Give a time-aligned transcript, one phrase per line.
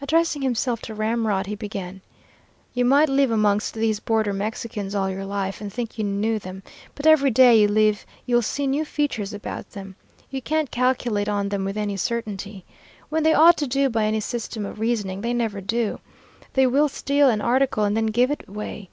[0.00, 2.00] Addressing himself to Ramrod, he began:
[2.74, 6.64] "You might live amongst these border Mexicans all your life and think you knew them;
[6.96, 9.94] but every day you live you'll see new features about them.
[10.30, 12.64] You can't calculate on them with any certainty.
[13.08, 16.00] What they ought to do by any system of reasoning they never do.
[16.54, 18.88] They will steal an article and then give it away.